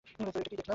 এটা 0.05 0.41
কি 0.41 0.49
দেখলাম? 0.51 0.69